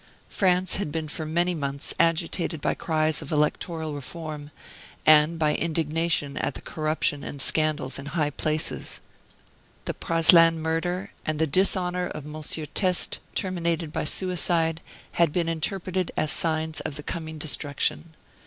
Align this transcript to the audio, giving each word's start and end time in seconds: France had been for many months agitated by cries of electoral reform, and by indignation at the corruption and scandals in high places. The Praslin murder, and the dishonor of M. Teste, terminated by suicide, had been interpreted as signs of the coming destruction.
France 0.29 0.77
had 0.77 0.91
been 0.91 1.07
for 1.07 1.27
many 1.27 1.53
months 1.53 1.93
agitated 1.99 2.59
by 2.59 2.73
cries 2.73 3.21
of 3.21 3.31
electoral 3.31 3.93
reform, 3.93 4.49
and 5.05 5.37
by 5.37 5.53
indignation 5.53 6.37
at 6.37 6.55
the 6.55 6.61
corruption 6.61 7.23
and 7.23 7.39
scandals 7.39 7.99
in 7.99 8.07
high 8.07 8.31
places. 8.31 8.99
The 9.85 9.93
Praslin 9.93 10.57
murder, 10.59 11.11
and 11.23 11.37
the 11.37 11.45
dishonor 11.45 12.07
of 12.07 12.25
M. 12.25 12.33
Teste, 12.73 13.19
terminated 13.35 13.93
by 13.93 14.05
suicide, 14.05 14.81
had 15.11 15.31
been 15.31 15.47
interpreted 15.47 16.11
as 16.17 16.31
signs 16.31 16.79
of 16.79 16.95
the 16.95 17.03
coming 17.03 17.37
destruction. 17.37 18.15